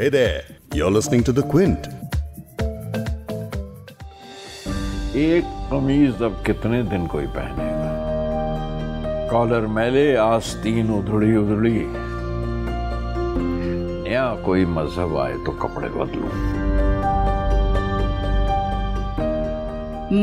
Hey 0.00 0.10
there, 0.10 0.42
you're 0.74 0.92
listening 0.92 1.24
to 1.24 1.32
The 1.32 1.42
Quint. 1.42 1.78
एक 5.16 5.44
कमीज 5.70 6.22
अब 6.22 6.42
कितने 6.46 6.82
दिन 6.82 7.06
कोई 7.06 7.26
पहनेगा? 7.26 9.28
कॉलर 9.30 9.66
मैले 9.66 10.16
आस्तीन 10.16 10.90
उधड़ी 10.90 11.36
उधड़ी। 11.36 11.84
नया 14.08 14.42
कोई 14.46 14.64
मज़हब 14.64 15.16
आए 15.16 15.32
तो 15.32 15.52
कपड़े 15.52 15.88
बदलू। 15.88 16.24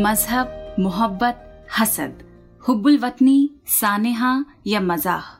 मज़हब 0.04 0.76
मोहब्बत 0.80 1.66
हसद। 1.80 2.14
हुब्बुल 2.68 2.98
वतनी 2.98 3.52
सानेहा 3.68 4.46
या 4.68 4.80
मजाह। 4.80 5.35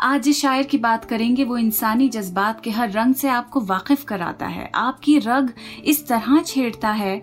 आज 0.00 0.22
जिस 0.22 0.40
शायर 0.40 0.62
की 0.62 0.78
बात 0.78 1.04
करेंगे, 1.04 1.44
वो 1.44 1.56
इंसानी 1.58 2.08
जज्बात 2.08 2.60
के 2.60 2.70
हर 2.70 2.90
रंग 2.90 3.14
से 3.14 3.28
आपको 3.28 3.60
वाकिफ 3.60 4.04
कराता 4.04 4.46
है। 4.46 4.70
आपकी 4.74 5.18
रग 5.18 5.52
इस 5.84 6.06
तरह 6.08 6.42
छेड़ता 6.42 6.90
है 6.90 7.20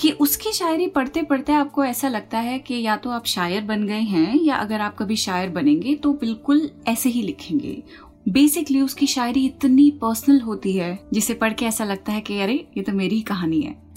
कि 0.00 0.10
उसकी 0.10 0.52
शायरी 0.52 0.86
पढ़ते 0.86 1.22
पढ़ते 1.22 1.52
आपको 1.52 1.84
ऐसा 1.84 2.08
लगता 2.08 2.38
है 2.38 2.58
कि 2.58 2.82
या 2.82 2.96
तो 2.96 3.10
आप 3.10 3.26
शायर 3.26 3.62
बन 3.62 3.86
गए 3.86 4.00
हैं, 4.00 4.34
या 4.36 4.56
अगर 4.56 4.80
आप 4.80 4.96
कभी 4.98 5.16
शायर 5.16 5.50
बनेंगे 5.50 5.94
तो 5.94 6.12
बिल्कुल 6.12 6.70
ऐसे 6.88 7.08
ही 7.08 7.22
लिखेंगे। 7.22 7.82
बेसिकली 8.28 8.80
उसकी 8.80 9.06
शायरी 9.06 9.46
इतनी 9.46 9.90
पर्सनल 9.90 10.40
होती 10.40 10.72
है, 10.72 10.98
जिसे 11.12 11.34
पढ़ 11.34 11.52
के 11.52 11.66
ऐसा 11.66 11.84
लगता 11.84 12.12
है 12.12 12.20
कि 12.20 12.40
अरे, 12.40 12.66
ये 12.76 12.82
तो 12.82 12.92
मेरी 12.92 13.14
ही 13.14 13.22
कहानी 13.22 13.60
है। 13.60 13.89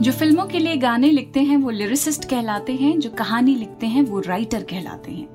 जो 0.00 0.12
फ़िल्मों 0.12 0.44
के 0.46 0.58
लिए 0.58 0.76
गाने 0.76 1.10
लिखते 1.10 1.40
हैं, 1.40 1.56
वो 1.56 1.70
लिरिसिस्ट 1.70 2.24
कहलाते 2.24 2.72
हैं, 2.72 2.98
जो 3.00 3.10
कहानी 3.10 3.54
लिखते 3.54 3.86
हैं, 3.86 4.02
वो 4.02 4.20
राइटर 4.20 4.62
कहलाते 4.62 5.12
हैं। 5.12 5.26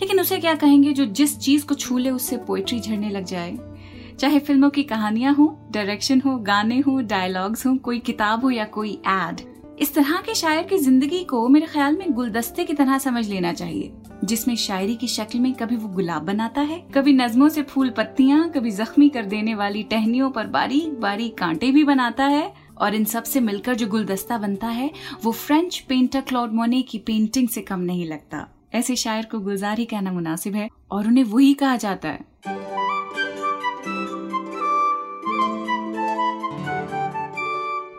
लेकिन 0.00 0.20
उसे 0.20 0.38
क्या 0.38 0.54
कहेंगे 0.54 0.92
जो 0.92 1.04
जिस 1.04 1.38
चीज़ 1.38 1.66
को 1.66 1.74
छू 1.74 1.98
ले, 1.98 2.10
उससे 2.10 2.36
पोइट्री 2.36 2.80
झड़ने 2.80 3.10
लग 3.10 3.24
जाए? 3.24 3.56
चाहे 4.18 4.38
फ़िल्मों 4.38 4.70
की 4.70 4.82
कहानियाँ 4.82 5.34
हो 5.34 5.46
डायरेक्शन 5.70 6.20
हो, 6.20 6.36
गाने 6.38 6.78
हो 6.78 7.00
डायलॉग्स 7.00 7.66
हो, 7.66 7.74
कोई 7.76 7.98
किताब 7.98 8.44
हो 8.44 8.50
या 8.50 8.64
कोई 8.64 8.92
एड 9.06 9.40
इस 9.80 9.94
तरह 9.94 10.16
के 10.16 10.34
शायर 10.34 10.62
की 10.62 10.78
ज़िंदगी 10.78 11.22
को 11.24 11.48
मेरे 11.48 11.66
ख्याल 11.66 11.96
में 11.96 12.12
गुलदस्ते 12.12 12.64
की 12.64 12.72
तरह 12.72 12.98
समझ 12.98 13.28
लेना 13.28 13.52
चाहिए, 13.52 13.92
जिसमें 14.24 14.56
शायरी 14.56 14.94
की 14.94 15.08
शक्ल 15.08 15.38
में 15.38 15.52
कभी 15.52 15.76
वो 15.76 15.88
गुलाब 15.88 16.22
बनाता 16.22 16.60
है, 16.60 16.78
कभी 16.94 17.12
नज्मों 17.12 17.48
से 17.48 17.62
फूल 17.62 17.90
पत्तियाँ, 17.90 18.48
कभी 18.48 18.70
जख्मी 18.70 19.08
कर 19.08 19.24
देने 19.24 19.54
वाली 19.54 19.82
टहनियों 19.82 20.30
पर 20.30 20.46
बारीक 20.46 21.00
बारीक 21.00 21.38
कांटे 21.38 21.70
भी 21.70 21.84
बनाता 21.84 22.24
है 22.26 22.63
और 22.78 22.94
इन 22.94 23.04
सबसे 23.04 23.40
मिलकर 23.40 23.74
जो 23.74 23.86
गुलदस्ता 23.86 24.38
बनता 24.38 24.66
है, 24.66 24.90
वो 25.24 25.32
फ्रेंच 25.32 25.78
पेंटर 25.78 26.20
क्लॉड 26.20 26.52
मोने 26.52 26.82
की 26.82 26.98
पेंटिंग 26.98 27.48
से 27.48 27.62
कम 27.62 27.80
नहीं 27.80 28.06
लगता। 28.06 28.46
ऐसे 28.74 28.96
शायर 28.96 29.24
को 29.24 29.40
गुलजार 29.40 29.78
ही 29.78 29.84
कहना 29.84 30.12
मुनासिब 30.12 30.54
है 30.54 30.68
और 30.90 31.06
उन्हें 31.06 31.24
वही 31.24 31.54
कहा 31.54 31.76
जाता 31.76 32.08
है। 32.08 32.24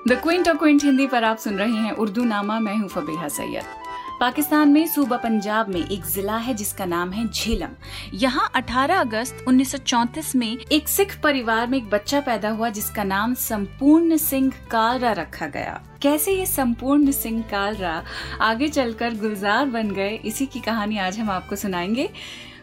द 0.07 0.19
क्विंट 0.23 0.47
और 0.47 0.57
क्विंट 0.57 0.83
हिंदी 0.83 1.07
पर 1.07 1.23
आप 1.23 1.37
सुन 1.37 1.53
रहे 1.53 1.71
हैं 1.71 1.91
उर्दू 1.91 2.23
नामा, 2.23 2.59
मैं 2.59 2.75
हूँ 2.75 2.87
फबीहा 2.87 3.27
सैयद। 3.27 3.84
पाकिस्तान 4.19 4.69
में 4.69 4.85
सूबा 4.87 5.17
पंजाब 5.17 5.69
में 5.69 5.79
एक 5.81 6.05
जिला 6.05 6.35
है 6.37 6.53
जिसका 6.53 6.85
नाम 6.85 7.11
है 7.11 7.27
झेलम। 7.27 7.69
यहाँ 8.13 8.49
18 8.55 8.99
अगस्त 8.99 9.43
1934 9.47 10.35
में 10.35 10.57
एक 10.71 10.87
सिख 10.87 11.19
परिवार 11.21 11.67
में 11.67 11.77
एक 11.77 11.89
बच्चा 11.89 12.19
पैदा 12.19 12.49
हुआ 12.49 12.69
जिसका 12.69 13.03
नाम 13.03 13.33
संपूर्ण 13.33 14.17
सिंह 14.17 14.51
कालरा 14.71 15.11
रखा 15.11 15.47
गया। 15.47 15.81
कैसे 16.01 16.31
ये 16.31 16.45
संपूर्ण 16.45 17.11
सिंह 17.11 17.41
कालरा 17.41 18.03
आगे 18.41 18.67
चलकर 18.67 19.13
गुलजार 19.13 19.65
बन 19.65 19.91
गए, 19.91 20.15
इसी 20.15 20.45
की 20.45 20.59
कहानी 20.59 20.97
आज 20.97 21.19
हम 21.19 21.29
आपको 21.29 21.55
सुनाएँगे। 21.55 22.09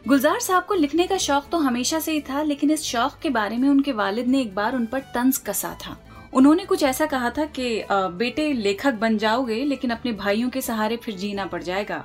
गुलजार 0.09 0.41
साहब 0.41 0.65
को 0.65 0.75
लिखने 0.75 1.07
का 1.07 1.17
शौक 1.17 1.49
तो 1.53 1.59
हमेशा 1.59 1.99
से 1.99 2.13
ही 2.13 2.21
था, 2.21 2.43
लेकिन 2.43 2.71
इस 2.71 2.83
शौक 2.83 3.19
के 3.23 3.31
बारे 3.31 3.57
में 3.57 3.69
उनके 3.69 3.93
वालिद 3.93 4.27
ने 4.27 4.41
एक 4.41 4.55
बार 4.55 4.77
उन 4.77 4.87
पर 4.87 5.01
तंज 5.15 5.39
कसा 5.39 5.77
था। 5.87 5.97
उन्होंने 6.33 6.65
कुछ 6.65 6.83
ऐसा 6.83 7.07
कहा 7.07 7.31
था 7.31 7.45
कि 7.47 7.85
बेटे 7.91 8.53
लेखक 8.53 8.95
बन 8.95 9.19
जाओगे, 9.19 9.65
लेकिन 9.65 9.91
अपने 9.91 10.13
भाइयों 10.13 10.51
के 10.51 10.61
सहारे 10.61 10.97
फिर 10.97 11.15
जीना 11.15 11.47
पड़ 11.47 11.63
जाएगा। 11.63 12.05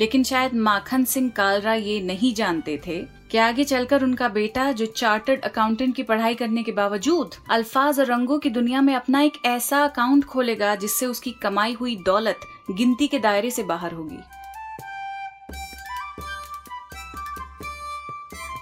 लेकिन 0.00 0.22
शायद 0.24 0.54
माखन 0.54 1.04
सिंह 1.04 1.30
कालरा 1.30 1.74
ये 1.74 2.00
नहीं 2.02 2.32
जानते 2.34 2.80
थे 2.86 3.00
कि 3.30 3.38
आगे 3.38 3.64
चलकर 3.64 4.02
उनका 4.02 4.28
बेटा, 4.28 4.70
जो 4.72 4.86
चार्टर्ड 4.86 5.40
अकाउंटेंट 5.40 5.94
की 5.96 6.02
पढ़ाई 6.02 6.34
करने 6.34 6.62
के 6.62 6.72
बावजूद 6.72 7.34
अल्फाज 7.50 8.00
और 8.00 8.06
रंगों 8.06 8.38
की 8.38 8.50
दुनिया 8.50 8.80
में 8.80 8.94
अपना 8.94 9.20
एक 9.22 9.44
ऐसा 9.46 9.84
अकाउंट 9.84 10.24
खोलेगा, 10.24 10.74
जिससे 10.74 11.06
उसकी 11.06 11.30
कमाई 11.42 11.72
हुई 11.72 11.96
दौलत 12.06 12.40
गिनती 12.70 13.06
के 13.06 13.18
दायरे 13.18 13.50
से 13.50 13.62
बाहर 13.64 13.92
होगी। 13.92 14.18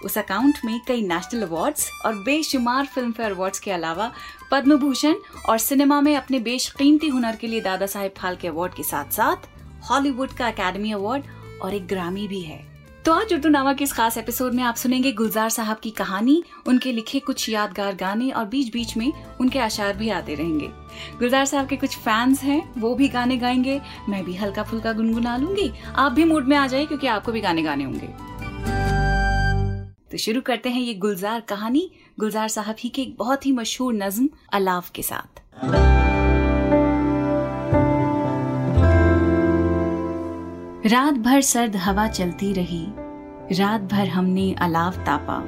उस 0.04 0.16
अकाउंट 0.18 0.58
में 0.64 0.80
कई 0.88 1.02
नेशनल 1.02 1.42
अवार्ड्स 1.42 1.90
और 2.04 2.14
बेशुमार 2.14 2.86
फ़िल्म 2.86 3.12
फेयर 3.12 3.32
अवार्ड्स 3.32 3.58
के 3.58 3.70
अलावा 3.70 4.10
पद्म 4.52 4.76
भूषण 4.76 5.14
और 5.48 5.58
सिनेमा 5.58 6.00
में 6.00 6.16
अपने 6.16 6.38
बेशकीमती 6.38 7.08
हुनर 7.08 7.36
के 7.36 7.46
लिए 7.46 7.60
दादा 7.60 7.86
साहेब 7.86 8.12
फाल्के 8.18 8.48
अवार्ड 8.48 8.74
के 8.74 8.82
साथ 8.82 9.04
साथ 9.04 9.36
हॉलीवुड 9.90 10.32
का 10.32 10.46
अकेडमी 10.46 10.92
अवार्ड 10.92 11.24
और 11.62 11.74
एक 11.74 11.86
ग्रामी 11.86 12.28
भी 12.28 12.40
है। 12.40 12.72
तो 13.04 13.12
आज 13.12 13.32
उर्दू 13.32 13.48
नामा 13.48 13.72
के 13.72 13.84
इस 13.84 13.92
खास 13.92 14.18
एपिसोड 14.18 14.54
में 14.54 14.62
आप 14.62 14.74
सुनेंगे 14.74 15.12
गुलजार 15.12 15.48
साहब 15.50 15.76
की 15.76 15.90
कहानी, 15.90 16.44
उनके 16.66 16.92
लिखे 16.92 17.18
कुछ 17.18 17.48
यादगार 17.48 17.94
गाने 17.94 18.30
और 18.30 18.44
बीच 18.44 18.72
बीच 18.72 18.96
में 18.96 19.12
उनके 19.40 19.58
आशार 19.58 19.96
भी 19.96 20.08
आते 20.08 20.34
रहेंगे। 20.34 20.68
गुलजार 21.18 21.44
साहब 21.44 21.66
के 21.66 21.76
कुछ 21.76 21.96
फैंस 21.96 22.42
हैं, 22.42 22.72
वो 22.78 22.94
भी 22.94 23.08
गाने 23.08 23.36
गाएँगे, 23.36 23.80
मैं 24.08 24.24
भी 24.24 24.34
हल्का 24.34 24.62
फुल्का 24.62 24.92
गुनगुना 24.92 25.36
लूँगी। 25.36 25.72
आप 25.96 26.12
भी 26.12 26.24
मूड 26.24 26.44
में 26.44 26.56
आ 26.56 26.66
जाए 26.66 26.86
क्योंकि 26.86 27.06
आपको 27.06 27.32
भी 27.32 27.40
गाने 27.40 27.62
गाने 27.62 27.84
होंगे। 27.84 28.31
तो 30.12 30.18
शुरू 30.18 30.40
करते 30.40 30.68
हैं 30.68 30.80
ये 30.80 30.94
गुलजार 30.94 31.40
कहानी। 31.40 31.90
गुलजार 32.20 32.48
साहब 32.48 32.76
ही 32.78 32.88
के 32.88 33.02
एक 33.02 33.16
बहुत 33.18 33.46
ही 33.46 33.52
मशहूर 33.52 33.94
नज्म, 33.94 34.28
अलाव 34.52 34.84
के 34.94 35.02
साथ। 35.02 35.40
रात 40.86 41.14
भर 41.14 41.40
सर्द 41.40 41.76
हवा 41.76 42.08
चलती 42.08 42.52
रही। 42.52 42.86
रात 43.58 43.80
भर 43.80 44.08
हमने 44.08 44.52
अलाव 44.52 44.92
तापा। 44.92 45.38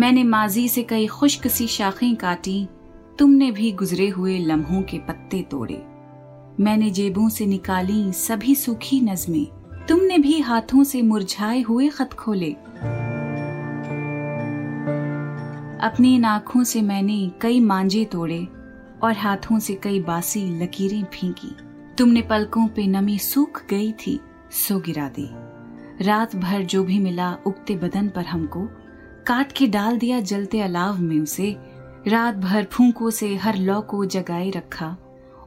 मैंने 0.00 0.24
माजी 0.24 0.68
से 0.68 0.82
कई 0.82 1.06
खुश्क 1.06 1.46
सी 1.46 1.66
शाखें 1.66 2.16
काटी। 2.16 2.68
तुमने 3.18 3.50
भी 3.50 3.72
गुजरे 3.72 4.08
हुए 4.08 4.38
लम्हों 4.38 4.82
के 4.82 4.98
पत्ते 4.98 5.42
तोड़े। 5.42 5.84
मैंने 6.60 6.90
जेबों 6.90 7.28
से 7.28 7.46
निकाली 7.46 8.12
सभी 8.12 8.54
सूखी 8.54 9.00
नज़में। 9.00 9.57
तुमने 9.88 10.18
भी 10.18 10.40
हाथों 10.40 10.84
से 10.84 11.02
मुरझाए 11.02 11.60
हुए 11.60 11.88
खत 11.88 12.12
खोले। 12.12 12.52
अपनी 15.82 16.14
इन 16.14 16.24
आँखों 16.24 16.64
से 16.64 16.82
मैंने 16.82 17.32
कई 17.40 17.60
मांझे 17.60 18.04
तोड़े 18.04 18.48
और 19.02 19.12
हाथों 19.16 19.58
से 19.58 19.74
कई 19.74 20.00
बासी 20.00 20.62
लकीरें 20.62 21.04
फीकी। 21.04 21.56
तुमने 21.98 22.22
पलकों 22.22 22.66
पे 22.68 22.86
नमी 22.86 23.18
सूख 23.18 23.62
गई 23.70 23.92
थी, 23.92 24.20
सो 24.50 24.80
गिरा 24.80 25.08
दी। 25.08 25.28
रात 26.04 26.36
भर 26.36 26.62
जो 26.62 26.84
भी 26.84 26.98
मिला 26.98 27.38
उगते 27.46 27.76
बदन 27.76 28.08
पर 28.08 28.24
हमको, 28.24 28.68
काट 29.26 29.52
के 29.52 29.66
डाल 29.66 29.98
दिया 29.98 30.20
जलते 30.20 30.60
अलाव 30.60 30.98
में 30.98 31.20
उसे। 31.20 31.56
रात 32.08 32.34
भर 32.34 32.64
फूकों 32.64 33.10
से 33.10 33.36
हर 33.36 33.56
लौ 33.56 33.80
को 33.80 34.04
जगाए 34.04 34.50
रखा 34.50 34.96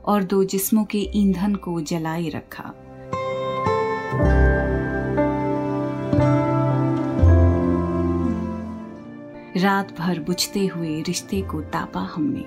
और 0.05 0.23
दो 0.23 0.43
जिस्मों 0.43 0.83
के 0.83 1.09
ईंधन 1.15 1.55
को 1.55 1.81
जलाए 1.81 2.29
रखा। 2.29 2.73
रात 9.57 9.99
भर 9.99 10.19
बुझते 10.19 10.65
हुए 10.67 11.01
रिश्ते 11.01 11.41
को 11.41 11.61
तापा 11.61 11.99
हमने। 11.99 12.45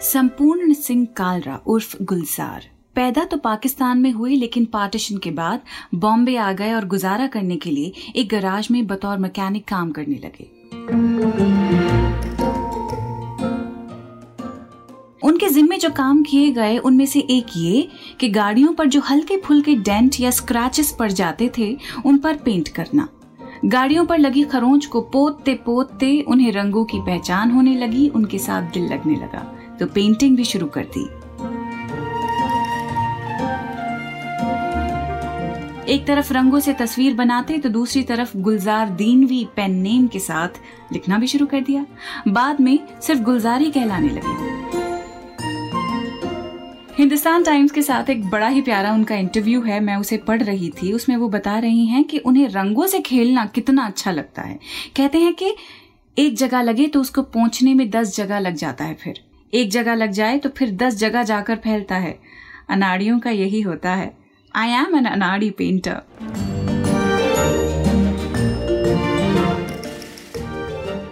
संपूर्ण 0.00 0.72
सिंह 0.72 1.06
कालरा 1.16 1.60
उर्फ़ 1.66 1.96
गुलजार। 2.02 2.68
पैदा 2.94 3.24
तो 3.24 3.36
पाकिस्तान 3.36 3.98
में 3.98 4.10
हुई, 4.12 4.36
लेकिन 4.36 4.64
पार्टीशन 4.64 5.18
के 5.18 5.30
बाद 5.30 5.60
बॉम्बे 5.94 6.36
आ 6.36 6.52
गए 6.52 6.72
और 6.72 6.86
गुजारा 6.86 7.26
करने 7.26 7.56
के 7.56 7.70
लिए 7.70 7.92
एक 8.16 8.28
गराज 8.28 8.68
में 8.70 8.86
बतौर 8.86 9.18
मैकेनिक 9.18 9.68
काम 9.68 9.90
करने 9.90 10.16
लगे। 10.16 11.89
उनके 15.40 15.54
जिम्मे 15.54 15.76
जो 15.76 15.90
काम 15.90 16.22
किए 16.22 16.50
गए, 16.52 16.78
उनमें 16.78 17.06
से 17.06 17.20
एक 17.20 17.46
ये 17.56 17.88
कि 18.20 18.28
गाड़ियों 18.28 18.72
पर 18.72 18.86
जो 18.86 19.00
हल्के 19.00 19.36
फुल्के 19.36 19.74
डेंट 19.74 20.16
या 20.20 20.30
स्क्रैचेस 20.30 20.96
पड़ 20.98 21.12
जाते 21.12 21.50
थे, 21.58 21.76
उन 22.06 22.18
पर 22.18 22.36
पेंट 22.36 22.68
करना। 22.68 23.08
गाड़ियों 23.64 24.04
पर 24.04 24.18
लगी 24.18 24.42
खरोंच 24.42 24.86
को 24.86 25.00
पोतते 25.00 25.54
पोतते 25.54 26.20
उन्हें 26.28 26.52
रंगों 26.52 26.84
की 26.84 26.98
पहचान 26.98 27.50
होने 27.50 27.74
लगी, 27.74 28.08
उनके 28.08 28.38
साथ 28.38 28.62
दिल 28.62 28.82
लगने 28.82 29.14
लगा। 29.14 29.40
तो 29.80 29.86
पेंटिंग 29.86 30.36
भी 30.36 30.44
शुरू 30.44 30.66
कर 30.66 30.86
दी। 30.98 31.08
एक 35.92 36.06
तरफ़ 36.06 36.32
रंगों 36.32 36.60
से 36.60 36.72
तस्वीर 36.72 37.14
बनाते 37.14 37.58
तो 37.58 37.68
दूसरी 37.68 38.02
तरफ़ 38.02 38.36
गुलजार 38.36 38.90
दीनवी 38.90 39.44
पेन 39.56 39.74
नेम 39.74 40.06
के 40.06 40.18
साथ 40.18 40.60
लिखना 40.92 41.18
भी 41.18 41.26
शुरू 41.26 41.46
कर 41.46 41.60
दिया। 41.60 41.86
बाद 42.28 42.60
में 42.60 42.78
सिर्फ़ 43.02 43.20
गुलजारी 43.20 43.70
कहलाने 43.70 44.08
लगे। 44.08 44.49
हिंदुस्तान 46.96 47.44
टाइम्स 47.44 47.72
के 47.72 47.82
साथ 47.82 48.10
एक 48.10 48.24
बड़ा 48.30 48.46
ही 48.48 48.60
प्यारा 48.60 48.92
उनका 48.92 49.16
इंटरव्यू 49.16 49.60
है, 49.62 49.78
मैं 49.80 49.96
उसे 49.96 50.16
पढ़ 50.16 50.42
रही 50.42 50.70
थी। 50.70 50.92
उसमें 50.92 51.16
वो 51.16 51.28
बता 51.28 51.58
रही 51.58 51.86
हैं 51.86 52.02
कि 52.04 52.18
उन्हें 52.18 52.48
रंगों 52.48 52.86
से 52.86 53.00
खेलना 53.00 53.44
कितना 53.44 53.86
अच्छा 53.86 54.10
लगता 54.10 54.42
है। 54.42 54.58
कहते 54.96 55.18
हैं 55.18 55.32
कि 55.34 55.54
एक 56.16 56.36
जगह 56.36 56.62
लगे 56.62 56.86
तो 56.86 57.00
उसको 57.00 57.22
पहुँचने 57.22 57.74
में 57.74 57.88
दस 57.90 58.16
जगह 58.16 58.38
लग 58.38 58.54
जाता 58.54 58.84
है 58.84 58.94
फिर। 58.94 59.20
एक 59.52 59.70
जगह 59.70 59.94
लग 59.94 60.10
जाए 60.10 60.38
तो 60.38 60.48
फिर 60.48 60.70
दस 60.76 60.94
जगह 60.94 61.22
जाकर 61.22 61.56
फैलता 61.56 61.96
है। 61.96 62.18
अनाड़ियों 62.70 63.18
का 63.20 63.30
यही 63.30 63.60
होता 63.60 63.94
है। 63.94 64.12
आई 64.54 64.70
एम 64.70 64.96
एन 64.96 65.04
अनाड़ी 65.04 65.50
पेंटर 65.50 66.02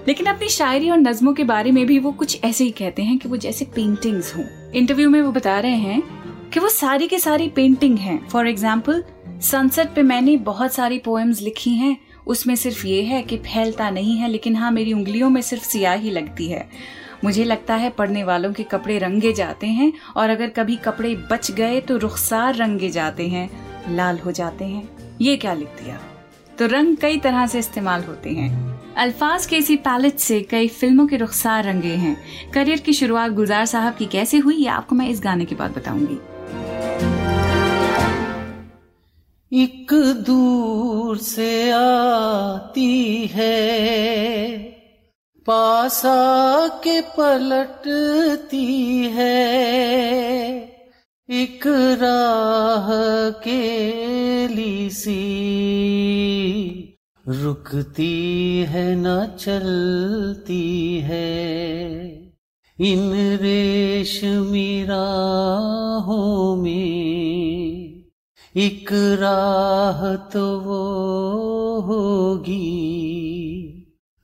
लेकिन 0.09 0.27
अपनी 0.27 0.49
शायरी 0.49 0.91
और 0.91 0.99
नज्मों 0.99 1.35
के 1.35 1.45
बारे 1.45 1.73
में 1.73 1.87
भी 1.87 1.99
वो 1.99 2.13
कुछ 2.13 2.45
ऐसे 2.45 2.65
ही 2.65 2.71
कहते 2.71 3.03
हैं 3.03 3.19
कि 3.19 3.29
वो 3.29 3.37
जैसे 3.37 3.65
पेंटिंग्स 3.65 4.37
हों। 4.37 4.45
इंटरव्यू 4.69 5.11
में 5.11 5.21
वो 5.23 5.31
बता 5.33 5.59
रहे 5.61 5.77
हैं 5.77 6.51
कि 6.51 6.61
वो 6.61 6.69
सारी 6.69 7.07
के 7.09 7.19
सारी 7.19 7.49
पेंटिंग 7.49 7.99
हैं. 7.99 8.27
फॉर 8.29 8.49
एग्ज़ाम्पल 8.49 9.03
सनसेट 9.43 9.95
पे 9.95 10.03
मैंने 10.03 10.37
बहुत 10.37 10.73
सारी 10.73 10.99
पोएम्स 10.99 11.41
लिखी 11.43 11.71
हैं. 11.71 11.97
उसमें 12.27 12.55
सिर्फ़ 12.57 12.87
ये 12.87 13.03
है 13.03 13.23
कि 13.23 13.37
फैलता 13.37 13.89
नहीं 13.91 14.17
है, 14.17 14.29
लेकिन 14.29 14.57
हाँ 14.57 14.71
मेरी 14.71 14.93
उंगलियों 14.93 15.31
में 15.31 15.41
सिर्फ़ 15.43 15.65
सियाही 15.65 16.11
लगती 16.11 16.49
है. 16.49 16.69
मुझे 17.25 17.45
लगता 17.45 17.75
है 17.75 17.91
पढ़ने 17.91 18.25
वालों 18.25 18.53
के 18.53 18.63
कपड़े 18.63 18.99
रंगे 18.99 19.33
जाते 19.33 19.67
हैं, 19.67 19.93
और 20.17 20.31
अगर 20.31 20.49
कभी 20.49 20.77
कपड़े 20.77 21.15
बच 21.31 21.51
गए 21.51 21.81
तो 21.81 21.97
रुखसार 21.97 22.55
रंगे 22.55 22.91
जाते 22.91 23.29
हैं, 23.29 23.51
लाल 23.89 24.19
हो 24.19 24.33
जाते 24.33 24.65
हैं. 24.65 24.89
ये 25.21 25.37
क्या 25.37 25.55
लिख 25.55 25.69
दिया 25.83 25.99
तो 26.59 26.67
रंग 26.67 26.97
कई 26.97 27.19
तरह 27.19 27.47
से 27.47 27.59
इस्तेमाल 27.59 28.05
होते 28.05 28.31
हैं. 28.31 28.78
अल्फाज 28.99 29.45
के 29.47 29.57
इसी 29.57 29.75
पैलेट 29.77 30.19
से 30.19 30.41
कई 30.43 30.69
फ़िल्मों 30.69 31.07
के 31.07 31.17
रुखसार 31.17 31.65
रंगे 31.65 31.95
हैं। 31.97 32.17
करियर 32.53 32.79
की 32.79 32.93
शुरुआत 32.93 33.33
गुलजार 33.33 33.67
साहब 33.67 33.95
की 33.97 34.07
कैसे 34.07 34.39
हुई, 34.39 34.57
ये 34.57 34.67
आपको 34.69 34.95
मैं 34.95 35.09
इस 35.09 35.21
गाने 35.21 35.45
के 35.45 35.55
बाद 35.55 35.71
बताऊँगी। 35.71 36.19
एक 39.53 39.93
दूर 40.27 41.19
से 41.19 41.71
आती 41.71 43.27
है, 43.27 44.59
पासा 45.47 46.69
के 46.85 47.01
पलटती 47.17 48.67
है, 49.09 49.39
एक 51.29 51.67
राह 52.01 52.89
के 53.45 53.63
लीसी 54.49 55.19
रुकती 57.29 58.65
है, 58.69 58.97
न 58.97 59.37
चलती 59.39 60.99
है। 60.99 61.99
इन 62.81 63.37
रेशमी 63.37 64.85
राहों 64.85 66.57
में 66.57 68.05
एक 68.57 68.89
राह 68.93 70.17
तो 70.17 70.61
वो 70.61 71.81
होगी। 71.81 72.99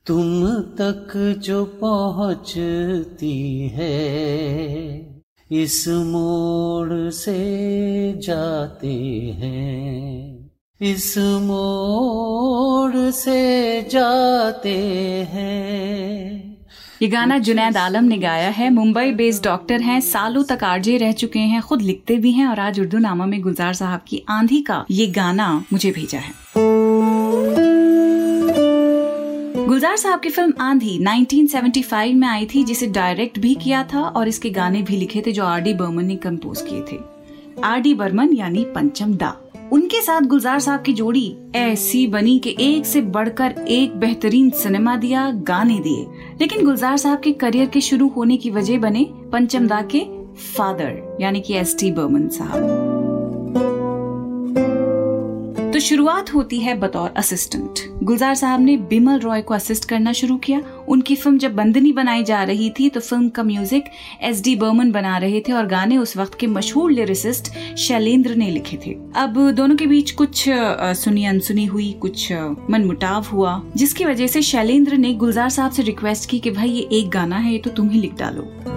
तुम 0.06 0.60
तक 0.60 1.34
जो 1.38 1.64
पहुँचती 1.64 3.68
है, 3.68 5.20
इस 5.52 5.88
मोड़ 5.88 7.10
से 7.10 8.18
जाते 8.18 9.36
हैं। 9.40 10.33
इस 10.80 11.18
मोड़ 11.18 13.10
से 13.10 13.82
जाते 13.82 14.78
हैं। 15.32 16.56
ये 17.02 17.08
गाना 17.08 17.38
जुनैद 17.38 17.76
आलम 17.76 18.04
ने 18.04 18.18
गाया 18.18 18.48
है। 18.48 18.70
मुंबई 18.70 19.10
बेस्ड 19.10 19.44
डॉक्टर 19.44 19.80
हैं। 19.80 20.00
सालों 20.00 20.42
तक 20.44 20.64
आरजे 20.64 20.96
रह 20.96 21.12
चुके 21.12 21.38
हैं। 21.38 21.62
खुद 21.62 21.82
लिखते 21.82 22.16
भी 22.16 22.32
हैं 22.32 22.46
और 22.46 22.60
आज 22.60 22.80
उर्दू 22.80 22.98
नामा 22.98 23.26
में 23.26 23.40
गुलजार 23.40 23.74
साहब 23.74 24.00
की 24.08 24.22
आंधी 24.28 24.60
का 24.60 24.84
ये 24.90 25.06
गाना 25.06 25.64
मुझे 25.72 25.90
भेजा 25.90 26.18
है। 26.18 26.32
गुलजार 29.66 29.96
साहब 29.96 30.20
की 30.20 30.30
फ़िल्म 30.30 30.52
आंधी 30.60 30.98
1975 30.98 32.14
में 32.14 32.28
आई 32.28 32.46
थी 32.46 32.64
जिसे 32.64 32.86
डायरेक्ट 32.86 33.38
भी 33.38 33.54
किया 33.54 33.84
था 33.84 34.00
और 34.00 34.28
इसके 34.28 34.50
गाने 34.50 34.82
भी 34.82 34.96
लिखे 34.96 35.22
थे 35.26 35.32
जो 35.32 35.44
आर 35.44 35.60
डी 35.60 35.74
बर्मन 35.74 36.04
ने 36.04 36.16
कंपोज 36.16 36.62
किए 36.62 36.82
थे। 36.92 37.00
आर 37.64 37.80
डी 37.80 37.94
बर्मन 37.94 38.32
यानी 38.32 38.64
पंचम 38.64 39.14
दा 39.14 39.40
उनके 39.74 40.02
साथ 40.02 40.20
गुलजार 40.20 40.60
साहब 40.60 40.82
की 40.82 40.92
जोड़ी 40.92 41.36
ऐसी 41.54 42.06
बनी 42.06 42.38
कि 42.38 42.56
एक 42.60 42.86
से 42.86 43.00
बढ़कर 43.00 43.54
एक 43.68 43.96
बेहतरीन 43.96 44.50
सिनेमा 44.50 44.96
दिया, 44.96 45.30
गाने 45.30 45.78
दिए। 45.78 46.06
लेकिन 46.40 46.64
गुलजार 46.64 46.96
साहब 46.96 47.20
के 47.20 47.32
करियर 47.32 47.66
के 47.66 47.80
शुरू 47.80 48.08
होने 48.08 48.36
की 48.36 48.50
वजह 48.50 48.78
बने 48.78 49.06
पंचमदा 49.32 49.82
के 49.82 50.04
फादर, 50.34 51.18
यानी 51.20 51.40
कि 51.40 51.54
एस 51.54 51.76
टी 51.78 51.92
बर्मन 51.92 52.28
साहब। 52.28 52.83
तो 55.74 55.80
शुरुआत 55.80 56.32
होती 56.34 56.58
है 56.60 56.74
बतौर 56.80 57.14
असिस्टेंट 57.16 57.78
गुलजार 58.02 58.34
साहब 58.34 58.60
ने 58.60 58.76
बिमल 58.90 59.18
रॉय 59.20 59.40
को 59.42 59.54
असिस्ट 59.54 59.84
करना 59.84 60.12
शुरू 60.12 60.36
किया। 60.36 60.60
उनकी 60.88 61.14
फ़िल्म 61.16 61.38
जब 61.38 61.54
बंदनी 61.54 61.92
बनाई 61.92 62.22
जा 62.24 62.42
रही 62.42 62.68
थी 62.70 62.88
तो 62.88 63.00
फ़िल्म 63.00 63.28
का 63.28 63.42
म्यूज़िक 63.42 63.84
एस 64.22 64.42
डी 64.42 64.54
बर्मन 64.56 64.92
बना 64.92 65.16
रहे 65.18 65.40
थे 65.40 65.52
और 65.52 65.66
गाने 65.66 65.96
उस 65.96 66.16
वक्त 66.16 66.38
के 66.40 66.46
मशहूर 66.46 66.92
लिरिसिस्ट 66.92 67.52
शैलेंद्र 67.76 68.34
ने 68.34 68.50
लिखे 68.50 68.78
थे। 68.86 68.92
अब 69.16 69.50
दोनों 69.50 69.76
के 69.76 69.86
बीच 69.86 70.10
कुछ 70.10 70.44
सुनी 70.48 71.24
अनसुनी 71.24 71.64
हुई, 71.64 71.92
कुछ 71.92 72.32
मनमुटाव 72.70 73.24
हुआ, 73.24 73.60
जिसकी 73.76 74.04
वजह 74.04 74.26
से 74.26 74.42
शैलेंद्र 74.42 74.96
ने 74.96 75.14
गुलजार 75.14 75.50
साहब 75.50 75.72
से 75.72 75.82
रिक्वेस्ट 75.82 76.30
की 76.30 76.38
कि, 76.38 76.50
भाई, 76.50 76.70
ये 76.70 76.88
एक 76.92 77.10
गाना 77.10 77.36
है, 77.36 77.52
ये 77.52 77.58
तो 77.58 77.70
तुम 77.70 77.88
ही 77.88 78.00
लिख 78.00 78.14
डालो। 78.14 78.73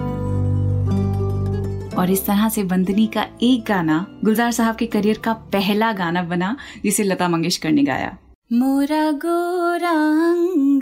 और 1.98 2.10
इस 2.10 2.26
तरह 2.26 2.48
से 2.48 2.62
बंदनी 2.62 3.06
का 3.06 3.26
एक 3.42 3.64
गाना 3.68 4.06
गुलजार 4.24 4.52
साहब 4.52 4.76
के 4.76 4.86
करियर 4.86 5.18
का 5.18 5.32
पहला 5.32 5.92
गाना 5.92 6.22
बना, 6.22 6.56
जिसे 6.84 7.02
लता 7.02 7.28
मंगेशकर 7.28 7.70
ने 7.70 7.82
गाया। 7.82 8.16
मोरा 8.52 9.10
गोरा 9.12 10.08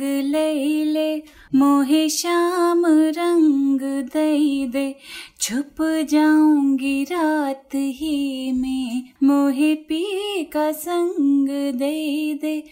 ले 0.02 0.84
ले, 0.84 1.22
मोहे 1.54 2.08
श्याम 2.08 2.82
रंग 2.86 3.80
दई 4.14 4.66
दे, 4.66 4.94
छुप 5.40 5.76
जाऊँगी 6.10 7.04
रात 7.04 7.74
ही 7.74 8.52
में, 8.52 9.08
मोहे 9.22 9.74
पी 9.74 10.44
का 10.44 10.72
संग 10.72 11.48
दे 11.74 12.34
दे 12.34 12.62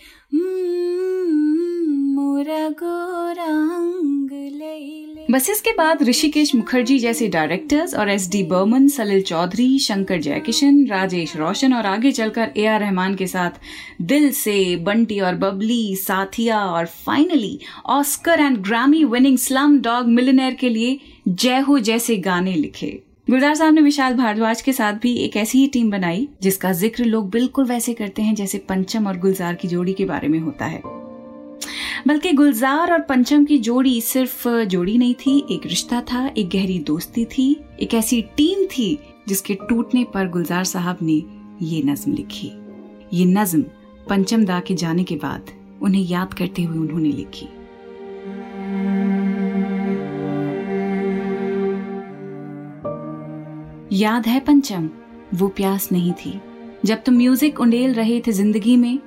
बस 5.31 5.51
इसके 5.51 5.73
बाद 5.73 6.03
ऋषिकेश 6.03 6.55
मुखर्जी 6.55 6.99
जैसे 6.99 7.29
डायरेक्टर्स 7.29 7.94
और 7.94 8.11
एस 8.11 8.31
डी 8.31 8.43
बर्मन 8.43 8.89
सलिल 8.89 9.23
चौधरी, 9.23 9.79
शंकर 9.79 10.20
जयकिशन, 10.20 10.87
राजेश 10.87 11.37
रोशन 11.37 11.75
और 11.75 11.87
आगे 11.87 12.13
चलकर 12.13 12.51
ए 12.56 12.67
आर 12.67 12.81
रहमान 12.81 13.15
के 13.15 13.27
साथ 13.27 13.51
दिल 14.03 14.32
से 14.32 14.77
बंटी 14.77 15.20
और 15.20 15.35
बबली, 15.35 15.97
साथिया 15.97 16.58
और 16.58 16.87
finally 16.87 17.58
Oscar 17.87 18.41
and 18.41 18.58
Grammy 18.58 19.05
winning 19.05 19.39
slumdog 19.81 20.06
millionaire 20.06 20.55
के 20.55 20.69
लिए 20.69 21.01
जय 21.29 21.58
हो 21.58 21.79
जैसे 21.79 22.17
गाने 22.17 22.55
लिखे। 22.55 23.04
गुलजार 23.29 23.55
साहब 23.55 23.75
ने 23.75 23.81
विशाल 23.81 24.15
भारद्वाज 24.15 24.61
के 24.63 24.73
साथ 24.73 24.95
भी 24.95 25.13
एक 25.17 25.37
ऐसी 25.37 25.59
ही 25.59 25.67
टीम 25.67 25.91
बनाई, 25.91 26.27
जिसका 26.43 26.73
ज़िक्र 26.73 27.05
लोग 27.05 27.31
बिल्कुल 27.31 27.65
वैसे 27.65 27.93
करते 27.95 28.23
हैं 28.23 28.35
जैसे 28.35 28.59
पंचम 28.59 29.07
और 29.07 29.19
गुलजार 29.19 29.55
की 29.55 29.69
जोड़ी 29.69 29.93
के 29.93 30.05
बारे 30.05 30.29
में 30.29 30.39
होता 30.39 30.67
है। 30.67 30.81
बल्कि 32.07 32.33
गुलजार 32.33 32.93
और 32.93 33.01
पंचम 33.01 33.45
की 33.45 33.59
जोड़ी 33.59 34.01
सिर्फ़ 34.01 34.49
जोड़ी 34.49 34.99
नहीं 34.99 35.15
थी, 35.17 35.39
एक 35.51 35.67
रिश्ता 35.67 36.01
था, 36.03 36.27
एक 36.29 36.49
गहरी 36.49 36.79
दोस्ती 36.79 37.25
थी, 37.27 37.51
एक 37.81 37.95
ऐसी 37.95 38.21
टीम 38.37 38.65
थी, 38.69 38.99
जिसके 39.29 39.55
टूटने 39.69 40.05
पर 40.05 40.29
गुलजार 40.29 40.65
साहब 40.65 40.99
ने 41.03 41.23
ये 41.63 41.83
नज्म 41.83 42.13
लिखी। 42.13 42.53
ये 43.13 43.25
नज्म 43.25 43.63
पंचम 44.09 44.45
दा 44.45 44.61
के 44.61 44.75
जाने 44.75 45.05
के 45.05 45.17
बाद 45.17 45.51
उन्हें 45.83 46.03
याद 46.03 46.35
करते 46.35 46.63
हुए 46.63 46.79
उन्होंने 46.79 47.09
लिखी। 47.09 47.49
याद 53.94 54.27
है 54.27 54.39
पंचम, 54.41 54.89
वो 55.34 55.46
प्यास 55.48 55.89
नहीं 55.93 56.13
थी। 56.15 56.41
जब 56.84 57.03
तुम 57.03 57.15
म्यूज़िक 57.15 57.60
उंडेल 57.60 57.93
रहे 57.94 58.20
थे 58.20 58.32
ज़िंदगी 58.32 58.77
में, 58.77 58.98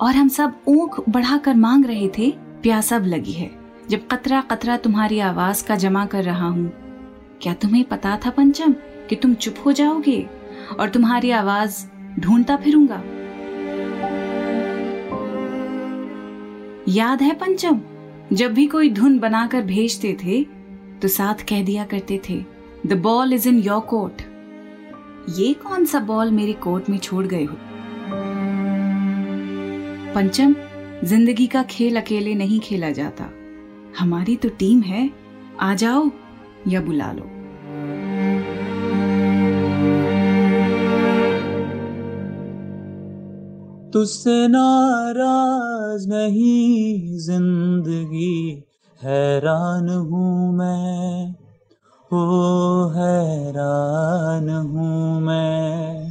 और 0.00 0.14
हम 0.14 0.28
सब 0.28 0.52
ऊख 0.68 0.98
बढ़ाकर 1.08 1.54
मांग 1.54 1.84
रहे 1.86 2.08
थे, 2.08 2.30
प्यास 2.62 2.92
अब 2.92 3.06
लगी 3.06 3.32
है। 3.32 3.50
जब 3.90 4.06
कतरा 4.08 4.40
कतरा 4.42 4.76
तुम्हारी 4.76 5.18
आवाज़ 5.20 5.64
का 5.66 5.76
जमा 5.76 6.04
कर 6.06 6.24
रहा 6.24 6.46
हूँ, 6.46 6.70
क्या 7.42 7.54
तुम्हें 7.54 7.84
पता 7.84 8.16
था 8.16 8.30
पंचम 8.30 8.72
कि 9.10 9.16
तुम 9.16 9.34
चुप 9.34 9.62
हो 9.66 9.72
जाओगे, 9.72 10.20
और 10.78 10.88
तुम्हारी 10.88 11.30
आवाज़ 11.32 11.84
ढूंढता 12.20 12.56
फिरूँगा? 12.56 13.02
याद 16.88 17.22
है 17.22 17.34
पंचम, 17.34 17.80
जब 18.32 18.54
भी 18.54 18.66
कोई 18.68 18.90
धुन 18.90 19.18
बनाकर 19.18 19.62
भेजते 19.64 20.16
थे 20.24 20.42
तो 21.02 21.08
साथ 21.10 21.46
कह 21.48 21.64
दिया 21.64 21.84
करते 21.84 22.20
थे 22.28 22.42
the 22.86 23.00
ball 23.02 23.32
is 23.32 23.48
in 23.48 23.58
your 23.58 23.80
court 23.88 24.22
ये 25.28 25.52
कौन 25.54 25.84
सा 25.84 25.98
बॉल 26.00 26.30
मेरे 26.30 26.52
कोर्ट 26.52 26.88
में 26.90 26.98
छोड़ 26.98 27.26
गए 27.26 27.44
हो? 27.44 27.56
पंचम, 30.14 30.54
ज़िंदगी 31.04 31.46
का 31.46 31.62
खेल 31.62 32.00
अकेले 32.00 32.34
नहीं 32.34 32.60
खेला 32.60 32.90
जाता। 32.90 33.30
हमारी 33.98 34.36
तो 34.36 34.48
टीम 34.48 34.80
है। 34.80 35.10
आ 35.60 35.74
जाओ 35.74 36.10
या 36.68 36.80
बुला 36.80 37.12
लो। 37.12 37.22
तुझसे 43.92 44.48
नाराज़ 44.48 46.08
नहीं, 46.08 47.18
ज़िंदगी 47.18 48.62
हैरान 49.02 49.88
हूँ 49.88 50.56
मैं। 50.56 51.34
ओ 52.12 52.88
हैरान 52.88 54.48
हूँ 54.48 55.20
मैं। 55.20 56.10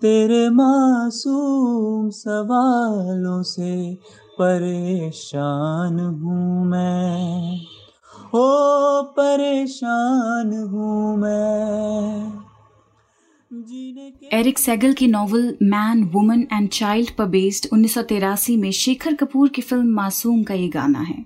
तेरे 0.00 0.50
मासूम 0.50 2.10
सवालों 2.10 3.42
से 3.42 3.94
परेशान 4.38 6.00
हूँ 6.00 6.66
मैं। 6.66 7.60
ओ, 8.34 8.46
परेशान 9.02 10.52
हूँ 10.52 11.16
मैं। 11.16 12.32
एरिक 14.32 14.58
सेगल 14.58 14.92
की 14.92 15.06
novel 15.06 15.56
man, 15.62 16.04
woman 16.04 16.40
and 16.40 16.68
child 16.68 17.10
पर 17.10 17.24
बेस्ड 17.24 17.68
उन्नीस 17.72 17.98
में 18.50 18.70
शेखर 18.70 19.14
कपूर 19.14 19.48
की 19.48 19.62
फ़िल्म 19.62 19.86
मासूम 19.86 20.42
का 20.42 20.54
ये 20.54 20.68
गाना 20.68 21.00
है। 21.00 21.24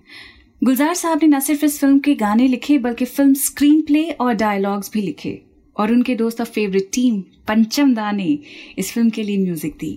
गुलजार 0.67 0.95
साहब 0.95 1.19
ने 1.23 1.27
न 1.29 1.39
सिर्फ़ 1.41 1.65
इस 1.65 1.79
फ़िल्म 1.81 1.99
के 1.99 2.15
गाने 2.15 2.47
लिखे, 2.49 2.79
बल्कि 2.79 3.05
फ़िल्म 3.05 3.35
स्क्रीन 3.35 3.81
प्ले 3.83 4.03
और 4.11 4.33
डायलॉग्स 4.35 4.91
भी 4.93 5.03
लिखे। 5.03 5.31
और 5.77 5.93
उनके 5.93 6.15
दोस्त 6.15 6.41
और 6.41 6.47
फेवरेट 6.47 6.89
टीम 6.95 7.21
पंचम 7.49 7.93
दा 7.95 8.11
ने 8.13 8.27
इस 8.79 8.93
फ़िल्म 8.93 9.11
के 9.11 9.23
लिए 9.23 9.39
म्यूज़िक 9.39 9.77
दी। 9.81 9.93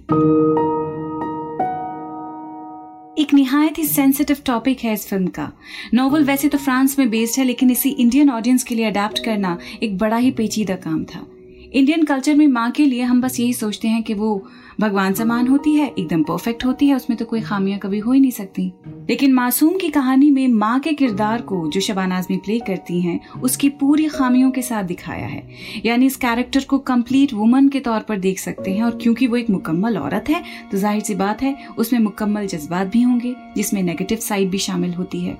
एक 3.21 3.33
निहायत 3.33 3.77
ही 3.77 3.83
सेंसिटिव 3.83 4.37
टॉपिक 4.45 4.79
है 4.79 4.93
इस 4.93 5.07
फ़िल्म 5.07 5.27
का। 5.27 5.51
नॉवल 5.93 6.23
वैसे 6.23 6.49
तो 6.49 6.57
फ्रांस 6.57 6.99
में 6.99 7.09
बेस्ड 7.09 7.39
है, 7.39 7.45
लेकिन 7.45 7.71
इसी 7.71 7.89
इंडियन 7.89 8.29
ऑडियंस 8.29 8.63
के 8.63 8.75
लिए 8.75 8.85
अडेप्ट 8.85 9.25
करना 9.25 9.57
एक 9.83 9.97
बड़ा 9.97 10.17
ही 10.17 10.31
पेचीदा 10.31 10.75
काम 10.75 11.03
था। 11.05 11.25
इंडियन 11.73 12.03
कल्चर 12.03 12.35
में 12.35 12.47
माँ 12.47 12.69
के 12.71 12.85
लिए 12.85 13.01
हम 13.01 13.21
बस 13.21 13.39
यही 13.39 13.53
सोचते 13.53 13.87
हैं 13.87 14.03
कि 14.03 14.13
वो 14.13 14.45
भगवान 14.79 15.13
समान 15.13 15.47
होती 15.47 15.73
है, 15.75 15.87
एकदम 15.89 16.21
परफेक्ट 16.23 16.65
होती 16.65 16.87
है, 16.87 16.95
उसमें 16.95 17.17
तो 17.19 17.25
कोई 17.25 17.41
खामियाँ 17.41 17.79
कभी 17.79 17.99
हो 17.99 18.11
ही 18.11 18.19
नहीं 18.19 18.31
सकती। 18.31 18.71
लेकिन 19.09 19.33
मासूम 19.33 19.77
की 19.77 19.89
कहानी 19.89 20.29
में 20.31 20.47
माँ 20.49 20.79
के 20.79 20.93
किरदार 20.93 21.41
को 21.41 21.67
जो 21.67 21.81
शबान 21.81 22.11
आजमी 22.11 22.37
प्ले 22.37 22.59
करती 22.59 22.99
हैं, 23.01 23.19
उसकी 23.41 23.69
पूरी 23.71 24.07
खामियों 24.07 24.51
के 24.51 24.61
साथ 24.61 24.83
दिखाया 24.83 25.27
है। 25.27 25.43
यानी 25.85 26.05
इस 26.05 26.15
कैरेक्टर 26.17 26.63
को 26.63 26.77
कंप्लीट 26.79 27.33
वुमन 27.33 27.69
के 27.69 27.79
तौर 27.79 28.01
पर 28.01 28.19
देख 28.19 28.39
सकते 28.39 28.71
हैं, 28.71 28.83
और 28.83 28.97
क्योंकि 29.01 29.27
वो 29.27 29.37
एक 29.37 29.49
मुकम्मल 29.49 29.97
औरत 29.97 30.29
है 30.29 30.43
तो 30.71 30.77
ज़ाहिर 30.77 31.01
सी 31.01 31.15
बात 31.15 31.41
है, 31.41 31.55
उसमें 31.77 31.99
मुकम्मल 31.99 32.47
जज्बात 32.47 32.87
भी 32.87 33.01
होंगे, 33.01 33.35
जिसमें 33.55 33.83
नेगेटिव 33.83 34.17
साइड 34.19 34.49
भी 34.49 34.57
शामिल 34.59 34.93
होती 34.93 35.21
है। 35.21 35.37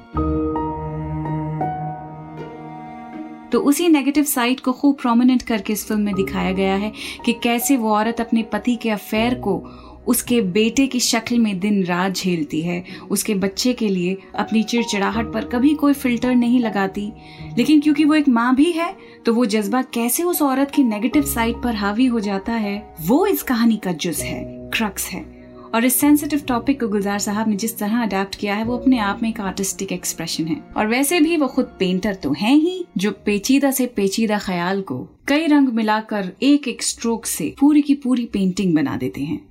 तो 3.52 3.60
उसी 3.60 3.88
नेगेटिव 3.90 4.24
साइड 4.24 4.60
को 4.60 4.72
खूब 4.72 4.96
प्रोमिनेंट 4.96 5.42
करके 5.42 5.74
इस 5.74 5.86
फ़िल्म 5.88 6.02
में 6.02 6.16
दिखाया 6.16 6.52
गया 6.52 6.76
है 6.76 6.92
कि 7.26 7.34
कैसे 7.34 7.78
वो 7.78 7.94
औरत 7.94 8.22
अपने 8.22 8.44
पति 8.44 8.76
के 8.76 8.90
अफेयर 8.90 9.36
को 9.36 9.62
उसके 10.08 10.40
बेटे 10.42 10.86
की 10.88 11.00
शक्ल 11.00 11.38
में 11.40 11.60
दिन 11.60 11.84
रात 11.86 12.12
झेलती 12.12 12.62
है। 12.62 12.84
उसके 13.12 13.34
बच्चे 13.36 13.74
के 13.74 13.88
लिए 13.88 14.18
अपनी 14.36 14.64
चिड़चिड़ाहट 14.64 15.32
पर 15.34 15.46
कभी 15.46 15.74
कोई 15.76 15.94
फ़िल्टर 15.94 16.36
नहीं 16.36 16.60
लगाती। 16.60 17.12
लेकिन 17.58 17.82
क्योंकि 17.82 18.06
वो 18.06 18.16
एक 18.16 18.28
माँ 18.28 18.54
भी 18.56 18.72
है 18.72 18.94
तो 19.26 19.34
वो 19.34 19.46
जज्बा 19.46 19.82
कैसे 19.94 20.24
उस 20.24 20.42
औरत 20.42 20.72
की 20.72 20.84
नेगेटिव 20.84 21.24
साइड 21.26 21.62
पर 21.64 21.76
हावी 21.76 22.06
हो 22.06 22.20
जाता 22.20 22.54
है, 22.54 22.96
वो 23.02 23.26
इस 23.26 23.44
कहानी 23.44 23.78
का 23.78 23.92
जुज 23.92 24.22
है 24.22 24.44
क्रक्स 24.74 25.08
है। 25.08 25.39
और 25.76 25.86
इस 25.86 26.00
सेंसिटिव 26.00 26.42
टॉपिक 26.48 26.80
को 26.80 26.88
गुलजार 26.88 27.20
साहब 27.20 27.48
ने 27.48 27.56
जिस 27.56 27.78
तरह 27.78 28.02
अडेप्ट 28.04 28.36
किया 28.36 28.56
है, 28.56 28.64
वो 28.64 28.78
अपने 28.78 29.00
आप 29.00 29.24
में 29.24 29.30
एक 29.30 29.40
आर्टिस्टिक 29.42 29.92
एक्सप्रेशन 29.92 30.46
है। 30.46 30.64
और 30.78 30.88
वैसे 30.88 31.20
भी 31.20 31.38
वो 31.38 31.48
खुद 31.48 31.66
पेंटर 31.80 32.16
तो 32.16 32.34
है 32.34 32.54
ही, 32.56 32.86
जो 32.98 33.12
पेचीदा 33.26 33.72
से 33.72 33.86
पेचीदा 33.86 34.40
ख्याल 34.40 34.82
को 34.82 34.98
कई 35.28 35.48
रंग 35.48 35.70
मिलाकर 35.70 36.32
एक 36.42 36.68
एक 36.68 36.84
स्ट्रोक 36.84 37.26
से 37.26 37.54
पूरी 37.60 37.82
की 37.82 37.96
पूरी 37.96 38.26
पेंटिंग 38.26 38.76
बना 38.76 38.98
देते 38.98 39.22
हैं। 39.22 39.50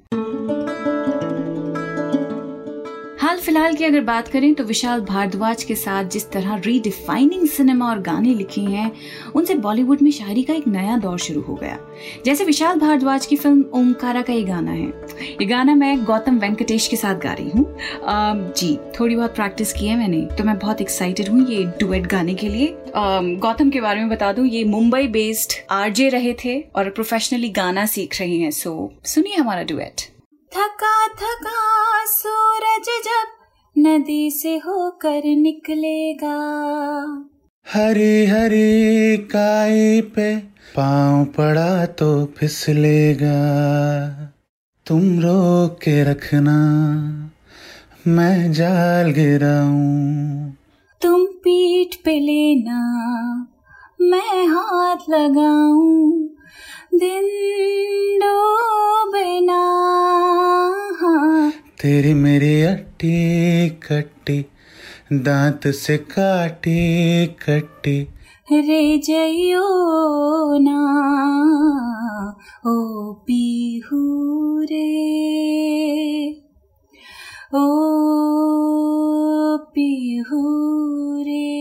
हाल 3.29 3.39
फ़िलहाल 3.39 3.75
की 3.75 3.85
अगर 3.85 4.01
बात 4.01 4.29
करें 4.29 4.55
तो 4.55 4.65
विशाल 4.65 5.01
भारद्वाज 5.01 5.63
के 5.65 5.75
साथ 5.75 6.05
जिस 6.11 6.31
तरह 6.33 6.55
रीडिफाइनिंग 6.57 7.47
सिनेमा 7.49 7.89
और 7.89 7.99
गाने 8.03 8.35
लिखे 8.35 8.61
हैं, 8.61 8.93
उनसे 9.37 9.55
बॉलीवुड 9.57 10.03
में 10.03 10.11
शायरी 10.11 10.43
का 10.43 10.55
एक 10.55 10.69
नया 10.69 10.97
दौर 10.97 11.19
शुरू 11.19 11.41
हो 11.41 11.55
गया। 11.55 11.79
जैसे 12.27 12.45
विशाल 12.45 12.79
भारद्वाज 12.81 13.27
की 13.27 13.37
फ़िल्म 13.37 13.65
ओमकारा 13.75 14.23
का 14.23 14.33
ये 14.33 14.45
गाना 14.45 14.71
है। 14.71 14.87
ये 15.21 15.47
गाना 15.47 15.75
मैं 15.75 16.05
गौतम 16.05 16.39
वेंकटेश 16.39 16.89
के 16.89 16.97
साथ 16.97 17.21
गा 17.21 17.33
रही 17.33 17.51
हूँ। 17.51 17.67
जी, 18.53 18.77
थोड़ी 19.01 19.17
बहुत 19.17 19.35
प्रैक्टिस 19.35 19.73
की 19.73 19.89
है 19.89 19.99
मैंने 19.99 20.27
तो 20.39 20.45
मैं 20.45 20.59
बहुत 20.59 20.81
एक्साइटेड 20.81 21.29
हूँ 21.29 21.47
ये 21.49 21.65
डुएट 21.81 22.07
गाने 22.07 22.35
के 22.35 22.49
लिए। 22.49 22.75
गौतम 22.97 23.71
के 23.71 23.81
बारे 23.81 24.01
में 24.01 24.09
बता 24.09 24.33
दूँ, 24.33 24.47
ये 24.47 24.65
मुंबई 24.67 25.07
बेस्ड 25.09 25.63
आरजे 25.73 26.09
रहे 26.09 26.35
थे 26.45 26.61
और 26.77 26.91
प्रोफेशनली 26.91 27.49
गाना 27.57 27.87
सीख 27.89 28.21
रहे 28.21 28.37
हैं 28.37 28.51
सो 28.53 28.93
सुनिए 29.07 29.37
हमारा 29.37 29.63
डुएट 29.65 30.13
थका 30.53 31.07
थका 31.09 31.61
सूरज 32.05 32.87
जब 33.05 33.33
नदी 33.77 34.31
से 34.31 34.57
होकर 34.57 35.23
निकलेगा। 35.37 36.37
हरी 37.67 38.27
हरी 38.27 39.17
काई 39.17 40.01
पे 40.01 40.37
पाँव 40.77 41.25
पड़ा 41.25 41.87
तो 41.87 42.09
फिसलेगा। 42.37 43.39
तुम 44.87 45.21
रोक 45.21 45.79
के 45.79 46.03
रखना 46.05 46.57
मैं 48.07 48.53
जाल 48.53 49.11
गिराऊं। 49.11 50.51
तुम 51.03 51.27
पीठ 51.27 51.97
पे 52.05 52.19
लेना 52.21 52.81
मैं 54.01 54.47
हाथ 54.47 55.11
लगाऊँ। 55.11 56.29
दिन 56.95 57.25
डूबना 58.19 59.63
तेरी 61.83 62.15
मेरी 62.15 62.63
अट्टी 62.63 63.69
कट्टी 63.69 64.47
दांत 65.13 65.69
से 65.69 65.99
काटी 65.99 67.27
कट्टी। 67.27 68.03
रे 68.53 68.99
जइयो 68.99 69.65
ना 70.59 70.81
ओ 72.67 73.13
पीहू 73.13 74.61
रे। 74.63 76.33
ओ 77.55 77.67
पीहू 79.57 80.59
रे। 81.23 81.55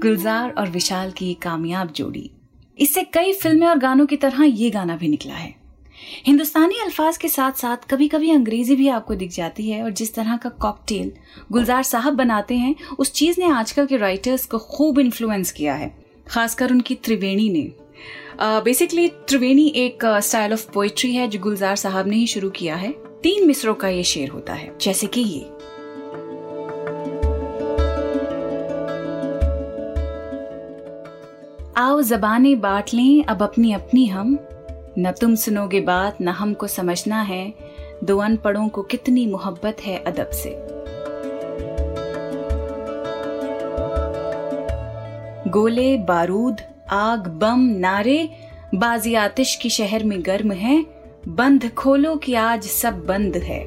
गुलजार 0.00 0.50
और 0.50 0.70
विशाल 0.70 1.10
की 1.10 1.34
कामयाब 1.34 1.88
जोड़ी। 1.88 2.39
इससे 2.80 3.02
कई 3.04 3.32
फ़िल्में 3.32 3.66
और 3.66 3.78
गानों 3.78 4.06
की 4.06 4.16
तरह 4.16 4.44
ये 4.44 4.70
गाना 4.70 4.96
भी 4.96 5.08
निकला 5.08 5.34
है। 5.34 5.54
हिंदुस्तानी 6.26 6.78
अल्फाज 6.82 7.16
के 7.16 7.28
साथ 7.28 7.52
साथ 7.52 7.88
कभी 7.90 8.08
कभी 8.08 8.30
अंग्रेज़ी 8.30 8.76
भी 8.76 8.88
आपको 8.88 9.14
दिख 9.14 9.30
जाती 9.30 9.68
है 9.70 9.82
और 9.82 9.90
जिस 9.90 10.14
तरह 10.14 10.36
का 10.36 10.48
कॉकटेल 10.60 11.12
गुलजार 11.52 11.82
साहब 11.82 12.14
बनाते 12.14 12.56
हैं 12.56 12.74
उस 12.98 13.12
चीज़ 13.12 13.40
ने 13.40 13.50
आजकल 13.50 13.86
के 13.86 13.96
राइटर्स 13.96 14.46
को 14.46 14.58
खूब 14.58 14.98
इन्फ्लुएंस 14.98 15.52
किया 15.52 15.74
है 15.74 15.94
खासकर 16.28 16.70
उनकी 16.70 16.94
त्रिवेणी 16.94 17.48
ने। 17.50 17.70
बेसिकली 18.40 19.08
uh, 19.08 19.14
त्रिवेणी 19.28 19.66
एक 19.76 20.04
स्टाइल 20.04 20.52
ऑफ़ 20.52 20.70
पोइट्री 20.72 21.14
है 21.14 21.28
जो 21.28 21.38
गुलजार 21.38 21.76
साहब 21.76 22.06
ने 22.08 22.16
ही 22.16 22.26
शुरू 22.26 22.50
किया 22.50 22.76
है। 22.76 22.92
तीन 23.22 23.46
मिसरों 23.46 23.74
का 23.74 23.88
ये 23.88 24.02
शेर 24.04 24.28
होता 24.28 24.52
है 24.52 24.72
जैसे 24.80 25.06
कि 25.06 25.20
ये। 25.20 25.40
आओ 31.80 32.02
जबाने 32.02 32.54
बांट 32.54 32.84
लें, 32.94 33.24
अब 33.24 33.42
अपनी 33.42 33.72
अपनी 33.72 34.06
हम। 34.06 34.38
न 34.98 35.12
तुम 35.20 35.34
सुनोगे 35.34 35.80
बात, 35.80 36.18
न 36.20 36.28
हमको 36.28 36.66
समझना 36.66 37.22
है। 37.22 37.54
दो 38.04 38.18
अनपढ़ों 38.18 38.68
को 38.68 38.82
कितनी 38.82 39.26
मोहब्बत 39.26 39.76
है 39.84 39.98
अदब 39.98 40.30
से। 40.30 40.50
गोले, 45.50 45.98
बारूद, 45.98 46.56
आग, 46.90 47.26
बम, 47.26 47.60
नारे, 47.60 48.30
बाजी 48.74 49.14
आतिश 49.14 49.56
की 49.56 49.70
शहर 49.70 50.04
में 50.04 50.26
गर्म 50.26 50.52
है। 50.52 50.86
बंद 51.28 51.70
खोलो 51.70 52.16
कि 52.16 52.34
आज 52.34 52.62
सब 52.62 53.06
बंद 53.06 53.36
है। 53.36 53.64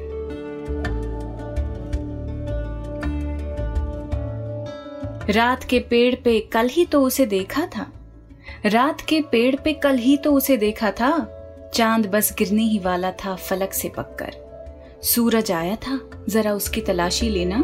रात 5.32 5.64
के 5.64 5.80
पेड़ 5.80 6.14
पे 6.14 6.40
कल 6.40 6.68
ही 6.68 6.84
तो 6.84 7.02
उसे 7.02 7.26
देखा 7.26 7.66
था। 7.66 7.86
रात 8.66 9.00
के 9.00 9.20
पेड़ 9.20 9.56
पे 9.56 9.72
कल 9.72 9.96
ही 9.96 10.16
तो 10.16 10.32
उसे 10.32 10.56
देखा 10.56 10.90
था। 10.90 11.10
चाँद 11.74 12.06
बस 12.06 12.34
गिरने 12.38 12.62
ही 12.62 12.78
वाला 12.78 13.10
था 13.10 13.34
फलक 13.34 13.72
से 13.72 13.88
पककर। 13.88 15.00
सूरज 15.02 15.50
आया 15.52 15.74
था, 15.76 15.98
जरा 16.28 16.52
उसकी 16.52 16.80
तलाशी 16.80 17.28
लेना। 17.28 17.56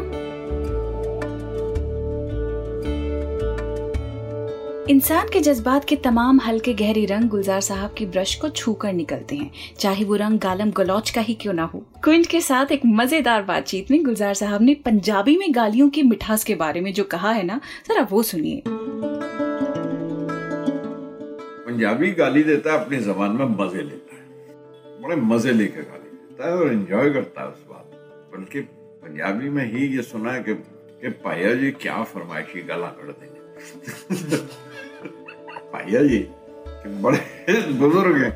इंसान 4.89 5.27
के 5.27 5.39
जज्बात 5.39 5.85
के 5.85 5.95
तमाम 5.95 6.39
हल्के 6.39 6.73
गहरे 6.73 7.05
रंग 7.05 7.29
गुलजार 7.29 7.61
साहब 7.61 7.93
की 7.93 8.05
ब्रश 8.05 8.35
को 8.35 8.49
छू 8.49 8.73
कर 8.73 8.93
निकलते 8.93 9.35
हैं, 9.35 9.51
चाहे 9.79 10.03
वो 10.03 10.15
रंग 10.15 10.39
गालम 10.39 10.71
गलौच 10.71 11.09
का 11.09 11.21
ही 11.21 11.33
क्यों 11.33 11.53
ना 11.53 11.63
हो। 11.63 11.83
क्विंट 12.03 12.27
के 12.27 12.41
साथ 12.41 12.71
एक 12.71 12.81
मज़ेदार 12.85 13.41
बातचीत 13.41 13.91
में 13.91 14.03
गुलजार 14.03 14.33
साहब 14.33 14.61
ने 14.61 14.73
पंजाबी 14.75 15.37
में 15.37 15.55
गालियों 15.55 15.89
की 15.89 16.03
मिठास 16.03 16.43
के 16.43 16.55
बारे 16.55 16.81
में 16.81 16.93
जो 16.93 17.03
कहा 17.03 17.31
है 17.31 17.43
ना, 17.43 17.59
जरा 17.89 18.07
वो 18.11 18.23
सुनिए। 18.23 18.63
पंजाबी 21.71 22.11
गाली 22.11 22.43
देता 22.43 22.71
है, 22.71 22.77
अपनी 22.85 22.97
जबान 22.99 23.31
में 23.31 23.45
मज़े 23.45 23.81
लेता 23.81 24.15
है। 24.15 24.21
बड़े 25.03 25.15
मज़े 25.15 25.51
लेके 25.51 25.81
गाली 25.81 26.09
देता 26.09 26.47
है 26.47 26.53
और 26.55 26.71
एंजॉय 26.71 27.09
करता 27.13 27.41
है 27.41 27.47
उस 27.47 27.63
बात 27.69 27.85
बल्कि 28.33 28.61
पंजाबी 29.03 29.49
में 29.49 29.65
ही 29.71 29.85
ये 29.95 30.01
सुना 30.03 30.31
है 30.31 30.43
कि 30.43 30.53
कि 31.01 31.09
पाया 31.23 31.53
जी 31.55 31.71
क्या 31.81 32.03
फरमाइशी 32.03 32.61
गाला 32.67 32.87
कर 32.97 33.11
देंगे 33.11 34.37
पाया 35.71 36.01
जी, 36.03 36.19
कि 36.67 36.89
बड़े 37.01 37.19
बुज़ुर्ग 37.79 38.17
हैं, 38.23 38.33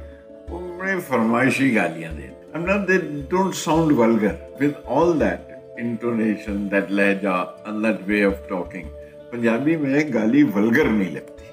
वो 0.49 0.59
बड़े 0.77 0.99
फरमाइशी 1.01 1.69
गालियाँ 1.75 2.13
देते 2.15 2.33
I'm 2.55 2.65
not 2.65 2.87
they 2.87 2.97
don't 3.31 3.53
sound 3.53 3.91
vulgar. 3.91 4.35
With 4.59 4.75
all 4.87 5.09
that 5.15 5.41
intonation, 5.77 6.69
that 6.69 6.89
लहजा 6.89 7.35
and 7.67 7.83
that 7.85 8.07
way 8.07 8.21
of 8.23 8.37
talking, 8.47 8.85
Punjabi 9.31 9.75
में 9.77 10.13
गाली 10.13 10.43
वल्गर 10.57 10.89
नहीं 10.89 11.11
लगती। 11.15 11.45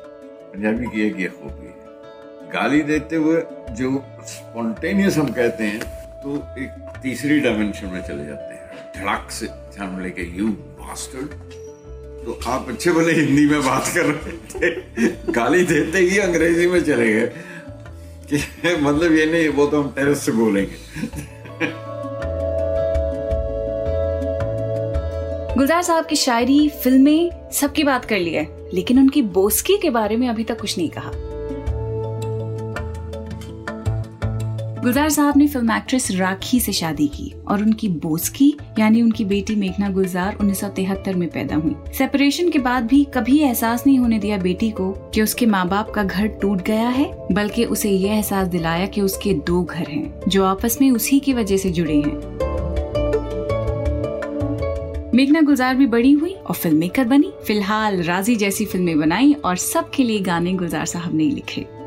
पंजाबी 0.53 0.87
की 0.93 1.07
एक 1.07 1.17
ये 1.21 1.29
खूबी 1.41 1.62
गाली 2.55 2.81
देते 2.83 3.17
हुए 3.17 3.43
जो 3.71 3.91
स्पॉन्टेनियस 4.27 5.17
हम 5.17 5.33
कहते 5.33 5.65
हैं 5.65 5.81
तो 6.23 6.35
एक 6.59 6.71
तीसरी 7.03 7.41
डायमेंशन 7.41 7.87
में 7.87 8.03
चले 8.03 8.25
जाते 8.25 8.55
हैं। 8.55 8.93
धड़क 8.97 9.31
से 9.31 9.47
हम 9.81 10.01
लेके 10.01 10.23
यू 10.39 10.49
बास्टर्ड 10.81 11.29
तो 12.25 12.39
आप 12.47 12.69
अच्छे 12.69 12.93
भले 12.93 13.13
हिंदी 13.13 13.47
में 13.47 13.61
बात 13.61 13.89
कर 13.95 14.05
रहे 14.05 14.33
थे। 14.33 15.33
गाली 15.33 15.65
देते 15.65 15.99
ही 15.99 16.19
अंग्रेज़ी 16.19 16.67
में 16.67 16.85
चले 16.85 17.13
गए। 17.13 17.33
कि 18.33 18.77
मतलब 18.77 19.13
ये 19.13 19.27
नहीं, 19.27 19.49
वो 19.49 19.67
तो 19.67 19.83
हम 19.83 19.91
टेरेस 19.91 20.19
से 20.19 20.33
बोलेंगे। 20.33 20.77
गुलजार 25.55 25.83
साहब 25.83 26.07
की 26.07 26.17
शायरी, 26.17 26.69
फ़िल्में, 26.69 27.51
सबकी 27.53 27.85
बात 27.85 28.05
कर 28.05 28.19
ली 28.19 28.35
है। 28.35 28.47
लेकिन 28.75 28.99
उनकी 28.99 29.23
बोस्की 29.23 29.77
के 29.77 29.91
बारे 29.91 30.17
में 30.17 30.29
अभी 30.29 30.45
तक 30.45 30.61
कुछ 30.61 30.79
नहीं 30.79 30.91
कहा। 30.91 31.32
गुलजार 34.83 35.11
साहब 35.11 35.37
ने 35.37 35.47
फ़िल्म 35.49 35.73
एक्ट्रेस 35.73 36.11
राखी 36.11 36.59
से 36.61 36.73
शादी 36.73 37.07
की 37.09 37.31
और 37.49 37.63
उनकी 37.63 37.89
बोस्की 37.89 38.49
यानी 38.79 39.03
उनकी 39.03 39.25
बेटी 39.25 39.55
मेघना 39.57 39.89
गुलजार 39.89 40.37
1973 40.37 41.15
में 41.15 41.29
पैदा 41.29 41.57
हुई। 41.57 41.75
सेपरेशन 41.93 42.49
के 42.51 42.59
बाद 42.59 42.87
भी 42.87 43.03
कभी 43.05 43.39
एहसास 43.39 43.87
नहीं 43.87 43.99
होने 43.99 44.19
दिया 44.19 44.39
बेटी 44.39 44.71
को 44.71 44.91
कि 45.15 45.23
उसके 45.23 45.47
माँ 45.47 45.69
बाप 45.69 45.91
का 45.91 46.03
घर 46.03 46.27
टूट 46.27 46.63
गया 46.63 46.89
है, 46.89 47.05
बल्कि 47.33 47.65
उसे 47.65 47.91
यह 47.91 48.13
एहसास 48.13 48.49
दिलाया 48.49 48.87
कि 48.87 49.01
उसके 49.01 49.35
दो 49.35 49.63
घर 49.63 49.89
हैं, 49.89 50.21
जो 50.29 50.45
आपस 50.45 50.79
में 50.81 50.91
उसी 50.91 51.21
की 51.21 51.33
वजह 51.33 51.57
से 51.57 51.71
जुड़े 51.71 51.97
हैं। 51.97 52.17
मेघना 55.15 55.41
गुलजार 55.41 55.75
भी 55.75 55.87
बड़ी 55.87 56.13
हुई 56.13 56.33
और 56.33 56.55
फ़िल्म 56.55 56.77
मेकर 56.77 57.05
बनी। 57.05 57.33
फ़िलहाल 57.47 58.03
राज़ी 58.03 58.37
जैसी 58.37 58.65
फ़िल्में 58.65 58.99
बनाई 58.99 59.33
और 59.45 59.57
सबके 59.57 60.05
लिए 60.05 60.19
गाने 60.21 60.53
गुलजार 60.53 60.87
साहब 60.87 61.15
ने 61.15 61.25
लिखे। 61.25 61.82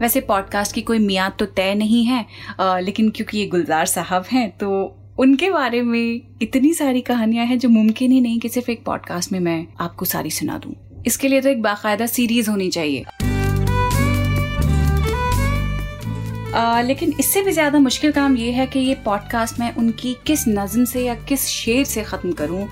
वैसे 0.00 0.20
पॉडकास्ट 0.20 0.74
की 0.74 0.82
कोई 0.82 0.98
मियाद 0.98 1.32
तो 1.38 1.46
तय 1.46 1.74
नहीं 1.74 2.04
है 2.04 2.24
अ, 2.60 2.78
लेकिन 2.78 3.10
क्योंकि 3.10 3.38
ये 3.38 3.46
गुलजार 3.46 3.86
साहब 3.86 4.24
हैं 4.32 4.48
तो 4.58 4.96
उनके 5.18 5.50
बारे 5.50 5.82
में 5.82 6.20
इतनी 6.42 6.72
सारी 6.74 7.00
कहानियाँ 7.00 7.46
हैं 7.46 7.58
जो 7.58 7.68
मुमकिन 7.68 8.12
ही 8.12 8.20
नहीं 8.20 8.38
कि 8.40 8.48
सिर्फ़ 8.48 8.70
एक 8.70 8.84
पॉडकास्ट 8.84 9.32
में 9.32 9.40
मैं 9.40 9.66
आपको 9.80 10.04
सारी 10.04 10.30
सुना 10.30 10.58
दूँ। 10.58 10.74
इसके 11.06 11.28
लिए 11.28 11.40
तो 11.40 11.48
एक 11.48 11.62
बाकायदा 11.62 12.06
सीरीज़ 12.06 12.50
होनी 12.50 12.68
चाहिए। 12.70 13.04
आ, 16.54 16.80
लेकिन 16.80 17.12
इससे 17.20 17.42
भी 17.42 17.52
ज़्यादा 17.52 17.78
मुश्किल 17.78 18.12
काम 18.12 18.36
ये 18.36 18.50
है 18.52 18.66
कि 18.66 18.78
ये 18.78 18.94
पॉडकास्ट 19.04 19.60
मैं 19.60 19.74
उनकी 19.74 20.16
किस 20.26 20.44
नज्म 20.48 20.84
से 20.84 21.04
या 21.04 21.14
किस 21.28 21.46
शेर 21.46 21.84
से 21.84 22.02
खत्म 22.02 22.32
करूँ। 22.32 22.64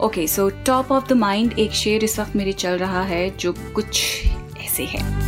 Okay 0.00 0.26
so 0.26 0.48
top 0.66 0.90
of 0.92 1.06
the 1.08 1.12
mind 1.12 1.58
एक 1.58 1.72
शेर 1.72 2.04
इस 2.04 2.18
वक्त 2.20 2.36
मेरे 2.36 2.52
चल 2.52 2.78
रहा 2.78 3.02
है 3.02 3.28
जो 3.36 3.54
कुछ 3.74 4.02
ऐसे 4.80 4.98
है। 4.98 5.26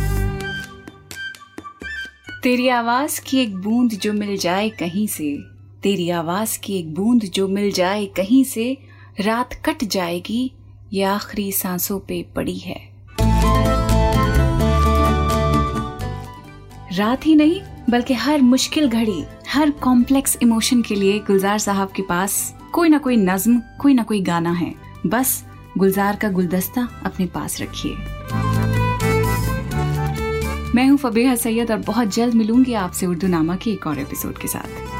तेरी 2.43 2.67
आवाज़ 2.67 3.21
की 3.21 3.37
एक 3.37 3.55
बूंद 3.55 3.91
जो 3.91 4.13
मिल 4.13 4.37
जाए 4.37 4.69
कहीं 4.69 5.07
से, 5.07 5.37
तेरी 5.83 6.09
आवाज़ 6.09 6.59
की 6.59 6.77
एक 6.77 6.93
बूंद 6.93 7.21
जो 7.21 7.47
मिल 7.47 7.71
जाए 7.71 8.05
कहीं 8.05 8.43
से, 8.43 8.77
रात 9.21 9.53
कट 9.53 9.83
जाएगी, 9.83 10.51
ये 10.93 11.03
आखिरी 11.03 11.51
सांसों 11.51 11.99
पे 11.99 12.25
पड़ी 12.35 12.57
है। 12.57 12.89
रात 16.93 17.25
ही 17.25 17.35
नहीं, 17.35 17.61
बल्कि 17.89 18.13
हर 18.13 18.41
मुश्किल 18.41 18.87
घड़ी, 18.87 19.23
हर 19.49 19.71
कॉम्प्लेक्स 19.71 20.37
इमोशन 20.41 20.81
के 20.81 20.95
लिए 20.95 21.19
गुलजार 21.19 21.59
साहब 21.59 21.91
के 21.95 22.01
पास 22.01 22.55
कोई 22.73 22.89
ना 22.89 22.97
कोई 22.97 23.17
नज्म, 23.17 23.61
कोई 23.79 23.93
ना 23.93 24.03
कोई 24.03 24.21
गाना 24.21 24.51
है। 24.51 24.75
बस 25.05 25.45
गुलजार 25.77 26.15
का 26.15 26.29
गुलदस्ता 26.29 26.89
अपने 27.05 27.25
पास 27.25 27.61
रखिए। 27.61 27.95
मैं 30.75 30.87
हूँ 30.87 30.97
फबीहा 30.97 31.35
सैयद 31.35 31.71
और 31.71 31.77
बहुत 31.77 32.07
जल्द 32.07 32.33
मिलूँगी 32.33 32.73
आपसे 32.73 33.05
उर्दू 33.05 33.27
नामा 33.27 33.55
के 33.55 33.71
एक 33.71 33.87
और 33.87 33.99
एपिसोड 33.99 34.37
के 34.37 34.47
साथ। 34.47 34.98